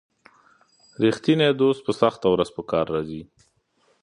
رښتینی 1.03 1.49
دوست 1.61 1.81
په 1.87 1.91
سخته 2.01 2.27
ورځ 2.29 2.49
په 2.57 2.61
کار 2.71 2.85
راځي. 2.95 3.21